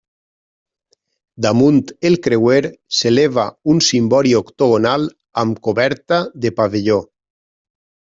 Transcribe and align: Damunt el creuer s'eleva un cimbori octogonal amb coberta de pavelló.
Damunt 1.45 1.83
el 2.09 2.15
creuer 2.27 2.63
s'eleva 2.99 3.45
un 3.73 3.81
cimbori 3.89 4.33
octogonal 4.39 5.05
amb 5.43 5.61
coberta 5.69 6.19
de 6.47 6.53
pavelló. 6.61 6.99